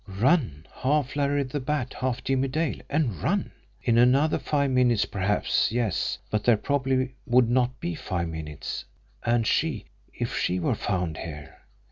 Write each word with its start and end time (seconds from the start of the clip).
Run! 0.07 0.65
Half 0.77 1.15
Larry 1.15 1.43
the 1.43 1.59
Bat, 1.59 1.93
half 1.99 2.23
Jimmie 2.23 2.47
Dale 2.47 2.79
and 2.89 3.21
run! 3.21 3.51
In 3.83 3.99
another 3.99 4.39
five 4.39 4.71
minutes, 4.71 5.05
perhaps 5.05 5.71
yes. 5.71 6.17
But 6.31 6.43
there 6.43 6.57
probably 6.57 7.13
would 7.27 7.51
not 7.51 7.79
be 7.79 7.93
five 7.93 8.27
minutes 8.29 8.85
and 9.23 9.45
she 9.45 9.85
if 10.11 10.35
she 10.35 10.59
were 10.59 10.73
found 10.73 11.17
here! 11.19 11.59